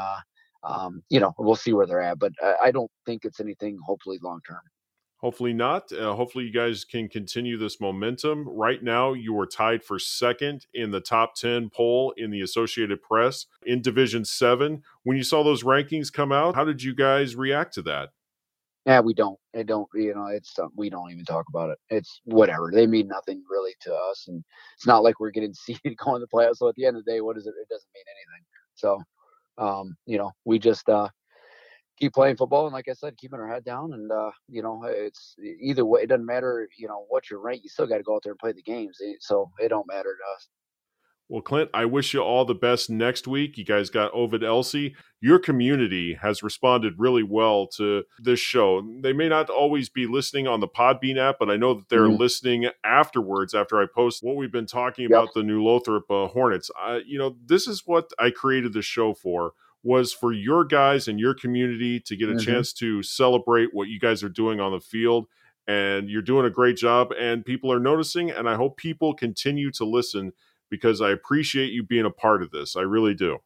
um, 0.64 1.02
you 1.08 1.20
know 1.20 1.34
we'll 1.38 1.56
see 1.56 1.72
where 1.72 1.86
they're 1.86 2.02
at. 2.02 2.18
But 2.18 2.32
I, 2.42 2.54
I 2.64 2.70
don't 2.70 2.90
think 3.06 3.24
it's 3.24 3.40
anything 3.40 3.78
hopefully 3.84 4.18
long 4.22 4.40
term. 4.46 4.60
Hopefully 5.18 5.54
not. 5.54 5.90
Uh, 5.90 6.14
hopefully 6.14 6.44
you 6.44 6.52
guys 6.52 6.84
can 6.84 7.08
continue 7.08 7.56
this 7.56 7.80
momentum. 7.80 8.46
Right 8.46 8.82
now, 8.82 9.14
you 9.14 9.38
are 9.40 9.46
tied 9.46 9.82
for 9.82 9.98
second 9.98 10.66
in 10.74 10.90
the 10.90 11.00
top 11.00 11.34
10 11.34 11.70
poll 11.70 12.12
in 12.18 12.30
the 12.30 12.42
Associated 12.42 13.00
Press 13.00 13.46
in 13.64 13.80
Division 13.80 14.26
7. 14.26 14.82
When 15.04 15.16
you 15.16 15.22
saw 15.22 15.42
those 15.42 15.62
rankings 15.62 16.12
come 16.12 16.30
out, 16.30 16.54
how 16.54 16.64
did 16.66 16.82
you 16.82 16.94
guys 16.94 17.36
react 17.36 17.72
to 17.74 17.82
that? 17.82 18.10
Yeah, 18.86 19.00
we 19.00 19.14
don't. 19.14 19.38
I 19.56 19.62
don't. 19.62 19.88
You 19.94 20.14
know, 20.14 20.26
it's 20.26 20.58
um, 20.58 20.68
we 20.76 20.90
don't 20.90 21.10
even 21.10 21.24
talk 21.24 21.46
about 21.48 21.70
it. 21.70 21.78
It's 21.88 22.20
whatever. 22.24 22.70
They 22.70 22.86
mean 22.86 23.08
nothing 23.08 23.42
really 23.50 23.72
to 23.80 23.94
us, 23.94 24.26
and 24.28 24.44
it's 24.76 24.86
not 24.86 25.02
like 25.02 25.20
we're 25.20 25.30
getting 25.30 25.54
seeded 25.54 25.96
going 25.96 26.20
to 26.20 26.26
the 26.26 26.36
playoffs. 26.36 26.56
So 26.56 26.68
at 26.68 26.74
the 26.74 26.84
end 26.84 26.98
of 26.98 27.04
the 27.04 27.10
day, 27.10 27.22
what 27.22 27.38
is 27.38 27.46
it? 27.46 27.54
It 27.58 27.68
doesn't 27.70 27.88
mean 27.94 28.04
anything. 28.06 28.44
So, 28.74 29.00
um, 29.58 29.96
you 30.06 30.18
know, 30.18 30.32
we 30.44 30.58
just 30.58 30.88
uh, 30.88 31.08
keep 31.98 32.12
playing 32.12 32.36
football 32.36 32.66
and 32.66 32.74
like 32.74 32.88
I 32.88 32.94
said, 32.94 33.16
keeping 33.16 33.38
our 33.38 33.48
head 33.48 33.64
down 33.64 33.92
and 33.92 34.10
uh, 34.10 34.30
you 34.48 34.62
know, 34.62 34.84
it's 34.84 35.36
either 35.60 35.84
way. 35.84 36.02
It 36.02 36.08
doesn't 36.08 36.26
matter, 36.26 36.68
you 36.76 36.88
know, 36.88 37.06
what 37.08 37.30
you're 37.30 37.40
ranked. 37.40 37.64
You 37.64 37.70
still 37.70 37.86
got 37.86 37.98
to 37.98 38.02
go 38.02 38.16
out 38.16 38.22
there 38.24 38.32
and 38.32 38.38
play 38.38 38.52
the 38.52 38.62
games. 38.62 38.98
So 39.20 39.50
it 39.58 39.68
don't 39.68 39.86
matter 39.86 40.16
to 40.16 40.34
us. 40.36 40.48
Well, 41.28 41.40
Clint, 41.40 41.70
I 41.72 41.86
wish 41.86 42.12
you 42.12 42.20
all 42.20 42.44
the 42.44 42.54
best 42.54 42.90
next 42.90 43.26
week. 43.26 43.56
You 43.56 43.64
guys 43.64 43.88
got 43.88 44.12
Ovid 44.12 44.44
Elsie. 44.44 44.94
Your 45.22 45.38
community 45.38 46.14
has 46.20 46.42
responded 46.42 46.94
really 46.98 47.22
well 47.22 47.66
to 47.78 48.04
this 48.18 48.40
show. 48.40 48.86
They 49.00 49.14
may 49.14 49.30
not 49.30 49.48
always 49.48 49.88
be 49.88 50.06
listening 50.06 50.46
on 50.46 50.60
the 50.60 50.68
Podbean 50.68 51.16
app, 51.16 51.36
but 51.38 51.50
I 51.50 51.56
know 51.56 51.74
that 51.74 51.88
they're 51.88 52.00
mm-hmm. 52.02 52.20
listening 52.20 52.66
afterwards 52.84 53.54
after 53.54 53.80
I 53.80 53.86
post 53.86 54.22
what 54.22 54.36
we've 54.36 54.52
been 54.52 54.66
talking 54.66 55.04
yep. 55.04 55.12
about 55.12 55.34
the 55.34 55.42
new 55.42 55.64
Lothrop 55.64 56.10
uh, 56.10 56.26
Hornets. 56.26 56.70
I, 56.78 57.00
you 57.06 57.18
know, 57.18 57.36
this 57.46 57.66
is 57.66 57.84
what 57.86 58.10
I 58.18 58.28
created 58.28 58.74
the 58.74 58.82
show 58.82 59.14
for 59.14 59.52
was 59.82 60.12
for 60.12 60.32
your 60.32 60.64
guys 60.64 61.08
and 61.08 61.18
your 61.18 61.34
community 61.34 62.00
to 62.00 62.16
get 62.16 62.28
a 62.28 62.32
mm-hmm. 62.32 62.52
chance 62.52 62.72
to 62.74 63.02
celebrate 63.02 63.70
what 63.72 63.88
you 63.88 63.98
guys 63.98 64.22
are 64.22 64.28
doing 64.28 64.60
on 64.60 64.72
the 64.72 64.80
field 64.80 65.26
and 65.66 66.10
you're 66.10 66.22
doing 66.22 66.44
a 66.44 66.50
great 66.50 66.76
job 66.76 67.12
and 67.18 67.44
people 67.44 67.72
are 67.72 67.80
noticing 67.80 68.30
and 68.30 68.48
i 68.48 68.54
hope 68.54 68.76
people 68.76 69.14
continue 69.14 69.70
to 69.70 69.84
listen 69.84 70.32
because 70.74 71.00
i 71.00 71.10
appreciate 71.10 71.72
you 71.72 71.82
being 71.82 72.04
a 72.04 72.10
part 72.10 72.42
of 72.42 72.50
this. 72.50 72.76
I 72.76 72.80
really 72.80 73.14
do. 73.14 73.38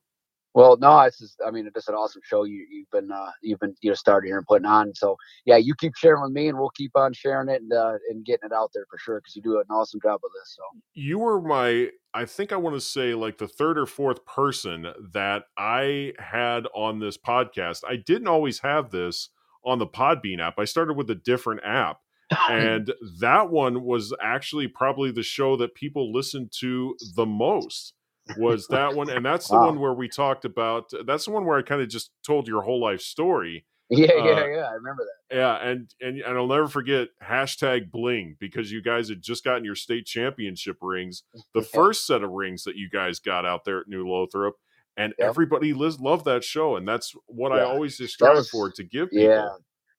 Well 0.54 0.76
no 0.78 0.98
it's 1.00 1.18
just 1.18 1.40
i 1.46 1.50
mean 1.50 1.66
it's 1.66 1.74
just 1.74 1.88
an 1.88 1.94
awesome 1.94 2.22
show 2.24 2.44
you, 2.44 2.66
you've 2.70 2.90
been 2.90 3.12
uh, 3.12 3.30
you've 3.42 3.60
been 3.60 3.74
you 3.82 3.90
know 3.90 3.94
starting 3.94 4.28
here 4.28 4.38
and 4.38 4.46
putting 4.46 4.66
on. 4.66 4.94
So 4.94 5.16
yeah 5.44 5.56
you 5.56 5.74
keep 5.74 5.94
sharing 5.94 6.22
with 6.22 6.32
me 6.32 6.48
and 6.48 6.58
we'll 6.58 6.70
keep 6.70 6.92
on 6.94 7.12
sharing 7.12 7.48
it 7.48 7.60
and 7.60 7.72
uh, 7.72 7.98
and 8.08 8.24
getting 8.24 8.46
it 8.46 8.54
out 8.54 8.70
there 8.74 8.86
for 8.90 8.98
sure 8.98 9.20
because 9.20 9.36
you 9.36 9.42
do 9.42 9.58
an 9.58 9.64
awesome 9.70 10.00
job 10.00 10.20
of 10.24 10.30
this 10.40 10.56
so. 10.56 10.62
You 10.94 11.18
were 11.18 11.40
my 11.40 11.90
i 12.14 12.24
think 12.24 12.52
i 12.52 12.56
want 12.56 12.74
to 12.76 12.80
say 12.80 13.14
like 13.14 13.38
the 13.38 13.48
third 13.48 13.78
or 13.78 13.86
fourth 13.86 14.24
person 14.24 14.86
that 15.12 15.44
i 15.58 16.12
had 16.18 16.66
on 16.74 16.98
this 16.98 17.18
podcast. 17.18 17.82
I 17.86 17.96
didn't 17.96 18.28
always 18.28 18.60
have 18.60 18.90
this 18.90 19.28
on 19.64 19.78
the 19.78 19.86
podbean 19.86 20.40
app. 20.40 20.58
I 20.58 20.64
started 20.64 20.94
with 20.94 21.10
a 21.10 21.14
different 21.14 21.60
app 21.64 22.00
and 22.48 22.92
that 23.20 23.50
one 23.50 23.84
was 23.84 24.14
actually 24.22 24.68
probably 24.68 25.10
the 25.10 25.22
show 25.22 25.56
that 25.56 25.74
people 25.74 26.12
listened 26.12 26.52
to 26.60 26.96
the 27.16 27.26
most 27.26 27.94
was 28.36 28.66
that 28.70 28.94
one 28.94 29.08
and 29.08 29.24
that's 29.24 29.48
the 29.48 29.54
wow. 29.54 29.66
one 29.66 29.80
where 29.80 29.94
we 29.94 30.08
talked 30.08 30.44
about 30.44 30.90
that's 31.06 31.24
the 31.24 31.30
one 31.30 31.44
where 31.44 31.58
i 31.58 31.62
kind 31.62 31.80
of 31.80 31.88
just 31.88 32.10
told 32.26 32.46
your 32.46 32.62
whole 32.62 32.80
life 32.80 33.00
story 33.00 33.64
yeah 33.90 34.12
uh, 34.12 34.24
yeah 34.24 34.46
yeah 34.46 34.66
i 34.68 34.72
remember 34.72 35.04
that 35.04 35.36
yeah 35.36 35.56
and, 35.66 35.94
and 36.00 36.20
and 36.20 36.36
i'll 36.36 36.46
never 36.46 36.68
forget 36.68 37.08
hashtag 37.26 37.90
bling 37.90 38.36
because 38.38 38.70
you 38.70 38.82
guys 38.82 39.08
had 39.08 39.22
just 39.22 39.44
gotten 39.44 39.64
your 39.64 39.74
state 39.74 40.04
championship 40.04 40.76
rings 40.82 41.22
the 41.54 41.62
first 41.74 42.06
set 42.06 42.22
of 42.22 42.30
rings 42.30 42.64
that 42.64 42.76
you 42.76 42.90
guys 42.90 43.18
got 43.18 43.46
out 43.46 43.64
there 43.64 43.80
at 43.80 43.88
new 43.88 44.06
lothrop 44.06 44.56
and 44.98 45.14
yep. 45.18 45.28
everybody 45.28 45.72
loved 45.72 46.26
that 46.26 46.44
show 46.44 46.76
and 46.76 46.86
that's 46.86 47.14
what 47.26 47.50
yeah. 47.50 47.58
i 47.58 47.62
always 47.62 47.96
strive 48.10 48.46
for 48.48 48.70
to 48.70 48.84
give 48.84 49.08
people. 49.08 49.24
yeah 49.24 49.48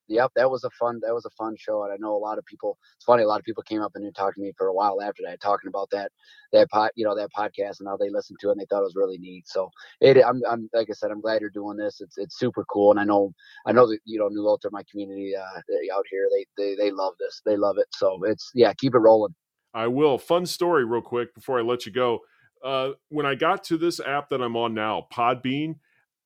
yep, 0.10 0.32
that 0.36 0.50
was 0.50 0.64
a 0.64 0.70
fun 0.72 1.00
that 1.04 1.14
was 1.14 1.26
a 1.26 1.30
fun 1.32 1.56
show, 1.58 1.84
and 1.84 1.94
I 1.94 1.98
know 1.98 2.16
a 2.16 2.18
lot 2.18 2.38
of 2.38 2.46
people. 2.46 2.78
It's 2.98 3.06
funny, 3.06 3.24
a 3.24 3.28
lot 3.28 3.40
of 3.40 3.46
people 3.46 3.64
came 3.64 3.82
up 3.82 3.92
and 3.96 4.14
talked 4.16 4.36
to 4.36 4.42
me 4.42 4.54
for 4.58 4.68
a 4.68 4.74
while 4.74 5.02
after 5.02 5.24
that, 5.26 5.40
talking 5.42 5.68
about 5.68 5.90
that 5.92 6.12
that 6.52 6.70
pot, 6.70 6.92
you 6.96 7.06
know, 7.06 7.16
that 7.16 7.30
podcast 7.38 7.80
and 7.80 7.88
how 7.88 7.98
they 7.98 8.10
listened 8.10 8.40
to 8.42 8.50
it 8.50 8.54
and 8.54 8.62
they 8.62 8.66
thought 8.70 8.82
it 8.82 8.84
was 8.84 8.96
really 8.96 9.18
neat. 9.18 9.48
So 9.48 9.70
it, 10.02 10.18
I'm, 10.18 10.42
I'm 10.50 10.70
like 10.74 10.90
I 10.90 10.94
said, 10.94 11.12
I'm 11.12 11.22
glad 11.22 11.42
you're 11.42 11.50
doing 11.52 11.78
this. 11.78 12.02
It's 12.02 12.18
it's 12.18 12.38
super 12.38 12.66
cool, 12.66 12.92
and 12.92 13.00
I 13.00 13.04
know 13.04 13.34
I 13.66 13.72
know 13.72 13.88
that 13.88 14.00
you 14.06 14.20
know 14.20 14.28
New 14.28 14.42
Lothrop, 14.42 14.74
my 14.74 14.84
community 14.90 15.34
uh, 15.36 15.96
out 15.96 16.06
here, 16.10 16.28
they 16.32 16.46
they 16.58 16.76
they 16.76 16.92
love 16.92 17.14
this, 17.20 17.42
they 17.46 17.58
love 17.58 17.78
it. 17.78 17.88
So 17.94 18.20
it's 18.24 18.52
yeah, 18.54 18.74
keep 18.74 18.96
it 18.96 19.00
rolling. 19.00 19.36
I 19.74 19.88
will. 19.88 20.18
Fun 20.18 20.46
story, 20.46 20.84
real 20.86 21.02
quick, 21.02 21.34
before 21.36 21.60
I 21.60 21.62
let 21.62 21.86
you 21.86 21.92
go. 21.92 22.20
Uh, 22.64 22.92
when 23.10 23.26
I 23.26 23.36
got 23.36 23.64
to 23.66 23.78
this 23.78 24.00
app 24.00 24.30
that 24.30 24.42
I'm 24.42 24.58
on 24.58 24.74
now, 24.74 25.08
Podbean 25.14 25.76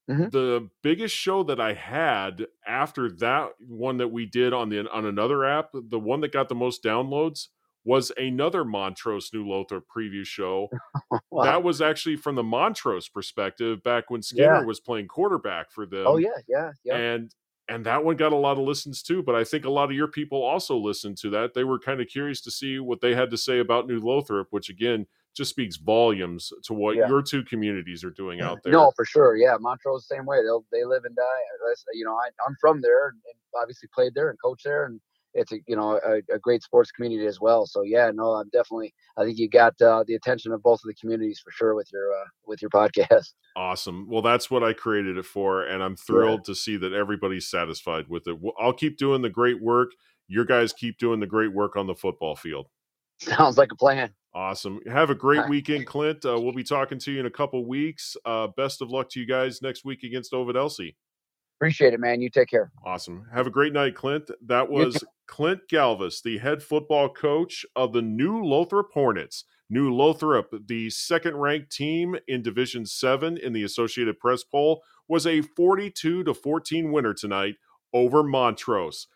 Mm-hmm. 0.10 0.30
The 0.30 0.70
biggest 0.82 1.16
show 1.16 1.44
that 1.44 1.62
I 1.62 1.74
had 1.74 2.46
after 2.68 3.10
that 3.20 3.52
one 3.60 3.98
that 3.98 4.10
we 4.10 4.26
did 4.26 4.52
on 4.52 4.70
the 4.70 4.90
on 4.92 5.06
another 5.06 5.46
app, 5.46 5.70
the 5.74 6.00
one 6.00 6.22
that 6.22 6.34
got 6.34 6.50
the 6.50 6.56
most 6.56 6.84
downloads 6.84 7.48
was 7.86 8.12
another 8.18 8.64
Montrose 8.64 9.30
New 9.34 9.48
Lothrop 9.48 9.86
preview 9.96 10.26
show. 10.26 10.70
wow. 11.32 11.44
That 11.44 11.64
was 11.64 11.82
actually 11.82 12.18
from 12.18 12.36
the 12.36 12.44
Montrose 12.44 13.08
perspective 13.08 13.84
back 13.84 14.10
when 14.10 14.22
Skinner 14.22 14.60
yeah. 14.60 14.64
was 14.64 14.80
playing 14.80 15.08
quarterback 15.08 15.72
for 15.72 15.86
them. 15.86 16.06
Oh 16.06 16.18
yeah, 16.18 16.30
yeah, 16.48 16.72
yeah. 16.84 16.96
And 16.96 17.34
and 17.70 17.86
that 17.86 18.04
one 18.04 18.18
got 18.18 18.34
a 18.34 18.38
lot 18.38 18.58
of 18.58 18.66
listens 18.66 19.02
too. 19.02 19.24
But 19.24 19.36
I 19.36 19.44
think 19.44 19.64
a 19.64 19.70
lot 19.70 19.90
of 19.90 19.96
your 19.96 20.08
people 20.08 20.44
also 20.44 20.78
listened 20.78 21.18
to 21.20 21.30
that. 21.32 21.54
They 21.54 21.64
were 21.64 21.80
kind 21.80 22.02
of 22.02 22.08
curious 22.08 22.42
to 22.42 22.52
see 22.52 22.80
what 22.80 23.02
they 23.02 23.16
had 23.16 23.32
to 23.32 23.38
say 23.38 23.60
about 23.60 23.88
New 23.88 24.00
Lothrop, 24.00 24.48
which 24.52 24.70
again 24.70 25.08
just 25.36 25.50
speaks 25.50 25.78
volumes 25.78 26.52
to 26.64 26.74
what 26.74 26.96
yeah. 26.96 27.08
your 27.08 27.22
two 27.22 27.44
communities 27.44 28.04
are 28.04 28.12
doing 28.12 28.42
out 28.42 28.60
there. 28.64 28.74
No, 28.74 28.92
for 28.96 29.06
sure. 29.06 29.36
Yeah, 29.36 29.56
Montrose 29.60 30.06
the 30.08 30.16
same 30.16 30.26
way. 30.26 30.38
They'll 30.44 30.66
they 30.72 30.84
live 30.84 31.06
and 31.06 31.16
die. 31.16 31.22
You 31.94 32.06
know, 32.06 32.14
I, 32.14 32.28
am 32.48 32.56
from 32.62 32.82
there 32.82 33.10
and 33.10 33.18
obviously 33.60 33.90
played 33.94 34.14
there 34.16 34.30
and 34.30 34.38
coached 34.44 34.64
there, 34.66 34.86
and 34.86 35.00
it's 35.34 35.52
a 35.52 35.58
you 35.68 35.76
know 35.76 36.00
a, 36.06 36.18
a, 36.34 36.40
great 36.40 36.62
sports 36.62 36.92
community 36.92 37.26
as 37.26 37.40
well. 37.40 37.66
So 37.66 37.82
yeah, 37.84 38.12
no, 38.14 38.34
I'm 38.34 38.50
definitely. 38.50 38.94
I 39.18 39.26
think 39.26 39.38
you 39.38 39.50
got 39.50 39.80
uh, 39.82 40.04
the 40.08 40.16
attention 40.16 40.52
of 40.52 40.62
both 40.62 40.80
of 40.84 40.88
the 40.88 40.94
communities 40.96 41.42
for 41.44 41.52
sure 41.52 41.76
with 41.76 41.90
your 41.92 42.14
uh, 42.14 42.26
with 42.46 42.62
your 42.62 42.72
podcast. 42.72 43.26
Awesome. 43.56 44.08
Well, 44.10 44.24
that's 44.24 44.50
what 44.50 44.64
I 44.64 44.74
created 44.74 45.16
it 45.16 45.28
for, 45.28 45.62
and 45.62 45.84
I'm 45.84 45.96
thrilled 45.96 46.40
yeah. 46.40 46.54
to 46.54 46.56
see 46.56 46.76
that 46.78 46.92
everybody's 46.92 47.48
satisfied 47.48 48.08
with 48.10 48.26
it. 48.26 48.36
I'll 48.60 48.74
keep 48.74 48.98
doing 48.98 49.22
the 49.22 49.30
great 49.30 49.62
work. 49.62 49.92
Your 50.28 50.44
guys 50.44 50.74
keep 50.74 50.98
doing 50.98 51.20
the 51.20 51.28
great 51.28 51.54
work 51.54 51.76
on 51.76 51.86
the 51.86 51.94
football 51.94 52.36
field. 52.36 52.66
Sounds 53.24 53.58
like 53.58 53.72
a 53.72 53.76
plan. 53.76 54.12
Awesome. 54.36 54.80
Have 54.88 55.12
a 55.12 55.16
great 55.16 55.48
weekend, 55.48 55.86
Clint. 55.86 56.26
Uh, 56.26 56.40
we'll 56.40 56.54
be 56.54 56.64
talking 56.64 56.98
to 57.00 57.12
you 57.12 57.20
in 57.20 57.28
a 57.28 57.32
couple 57.32 57.64
weeks. 57.68 58.18
Uh, 58.26 58.48
best 58.58 58.82
of 58.82 58.90
luck 58.90 59.10
to 59.10 59.20
you 59.20 59.28
guys 59.28 59.62
next 59.62 59.86
week 59.86 60.04
against 60.04 60.34
Ovid 60.34 60.58
Elsie. 60.58 60.96
Appreciate 61.60 61.94
it, 61.94 62.00
man. 62.00 62.20
You 62.20 62.30
take 62.30 62.50
care. 62.50 62.72
Awesome. 62.84 63.28
Have 63.34 63.46
a 63.46 63.52
great 63.52 63.74
night, 63.74 63.96
Clint. 63.96 64.30
That 64.46 64.70
was 64.70 65.04
Clint 65.28 65.62
Galvas, 65.72 66.22
the 66.22 66.40
head 66.40 66.64
football 66.64 67.10
coach 67.10 67.66
of 67.76 67.94
the 67.94 68.02
New 68.02 68.44
Lothrop 68.44 68.92
Hornets. 68.94 69.46
New 69.70 69.94
Lothrop, 69.94 70.54
the 70.68 70.90
second 70.90 71.38
ranked 71.38 71.72
team 71.72 72.16
in 72.28 72.42
Division 72.42 72.86
7 72.86 73.38
in 73.38 73.54
the 73.54 73.64
Associated 73.64 74.20
Press 74.20 74.44
poll, 74.44 74.84
was 75.08 75.26
a 75.26 75.42
42 75.42 76.24
to 76.24 76.34
14 76.34 76.92
winner 76.92 77.14
tonight 77.14 77.56
over 77.94 78.24
Montrose. 78.24 79.08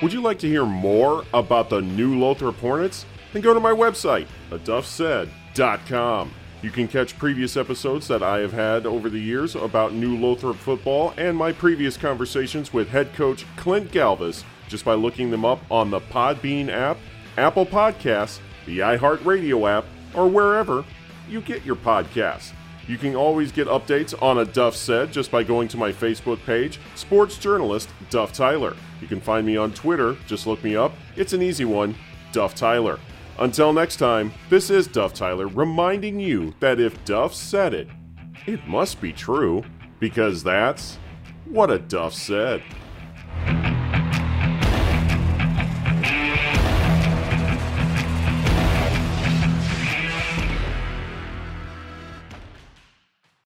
Would 0.00 0.12
you 0.12 0.20
like 0.20 0.38
to 0.40 0.48
hear 0.48 0.64
more 0.64 1.24
about 1.34 1.70
the 1.70 1.80
New 1.80 2.18
Lothrop 2.18 2.56
Hornets? 2.58 3.04
then 3.32 3.42
go 3.42 3.52
to 3.52 3.60
my 3.60 3.72
website, 3.72 4.26
aduffsaid.com. 4.50 6.32
You 6.62 6.70
can 6.70 6.88
catch 6.88 7.18
previous 7.18 7.56
episodes 7.56 8.08
that 8.08 8.22
I 8.22 8.38
have 8.38 8.52
had 8.52 8.86
over 8.86 9.08
the 9.08 9.18
years 9.18 9.54
about 9.54 9.92
New 9.92 10.16
Lothrop 10.16 10.56
football 10.56 11.14
and 11.16 11.36
my 11.36 11.52
previous 11.52 11.96
conversations 11.96 12.72
with 12.72 12.88
head 12.88 13.12
coach 13.14 13.44
Clint 13.56 13.92
Galvas 13.92 14.44
just 14.68 14.84
by 14.84 14.94
looking 14.94 15.30
them 15.30 15.44
up 15.44 15.60
on 15.70 15.90
the 15.90 16.00
Podbean 16.00 16.68
app, 16.68 16.98
Apple 17.36 17.66
Podcasts, 17.66 18.40
the 18.66 18.78
iHeartRadio 18.80 19.70
app, 19.70 19.84
or 20.14 20.28
wherever 20.28 20.84
you 21.28 21.40
get 21.40 21.64
your 21.64 21.76
podcasts. 21.76 22.52
You 22.88 22.96
can 22.96 23.14
always 23.14 23.52
get 23.52 23.68
updates 23.68 24.20
on 24.22 24.38
a 24.38 24.46
Duff 24.46 24.74
Said 24.74 25.12
just 25.12 25.30
by 25.30 25.42
going 25.42 25.68
to 25.68 25.76
my 25.76 25.92
Facebook 25.92 26.42
page, 26.46 26.80
sports 26.94 27.36
journalist 27.36 27.90
Duff 28.08 28.32
Tyler. 28.32 28.74
You 29.02 29.06
can 29.06 29.20
find 29.20 29.46
me 29.46 29.58
on 29.58 29.74
Twitter, 29.74 30.16
just 30.26 30.46
look 30.46 30.64
me 30.64 30.74
up. 30.74 30.92
It's 31.14 31.34
an 31.34 31.42
easy 31.42 31.66
one, 31.66 31.94
Duff 32.32 32.54
Tyler. 32.54 32.98
Until 33.38 33.74
next 33.74 33.96
time, 33.96 34.32
this 34.48 34.70
is 34.70 34.86
Duff 34.86 35.12
Tyler 35.12 35.48
reminding 35.48 36.18
you 36.18 36.54
that 36.60 36.80
if 36.80 37.04
Duff 37.04 37.34
said 37.34 37.74
it, 37.74 37.88
it 38.46 38.66
must 38.66 39.02
be 39.02 39.12
true, 39.12 39.62
because 40.00 40.42
that's 40.42 40.96
what 41.44 41.70
a 41.70 41.78
Duff 41.78 42.14
said. 42.14 42.62